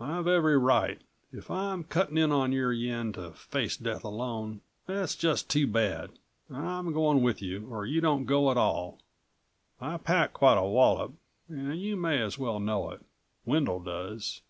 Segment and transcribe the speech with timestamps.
[0.00, 1.00] "I've every right.
[1.32, 4.60] If I'm cutting in on your yen to face death alone...
[4.86, 6.10] that's just too bad.
[6.50, 8.98] I'm going with you, or you don't go at all.
[9.80, 11.12] I pack quite a wallop,
[11.48, 13.02] and you may as well know it.
[13.44, 14.42] Wendel does."